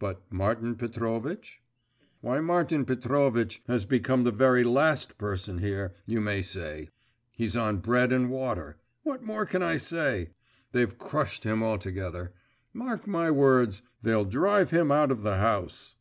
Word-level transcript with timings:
'But 0.00 0.22
Martin 0.28 0.74
Petrovitch?' 0.74 1.62
'Why, 2.20 2.40
Martin 2.40 2.84
Petrovitch 2.84 3.62
has 3.68 3.84
become 3.84 4.24
the 4.24 4.32
very 4.32 4.64
last 4.64 5.18
person 5.18 5.58
here, 5.58 5.94
you 6.04 6.20
may 6.20 6.42
say. 6.42 6.88
He's 7.30 7.54
on 7.56 7.76
bread 7.76 8.12
and 8.12 8.28
water, 8.28 8.78
what 9.04 9.22
more 9.22 9.46
can 9.46 9.62
one 9.62 9.78
say? 9.78 10.30
They've 10.72 10.98
crushed 10.98 11.44
him 11.44 11.62
altogether. 11.62 12.34
Mark 12.72 13.06
my 13.06 13.30
words; 13.30 13.82
they'll 14.02 14.24
drive 14.24 14.72
him 14.72 14.90
out 14.90 15.12
of 15.12 15.22
the 15.22 15.36
house. 15.36 15.94